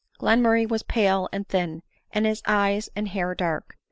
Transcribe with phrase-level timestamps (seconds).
[0.19, 3.77] Glenmurray was pale and thin, and his eyes and hair dark.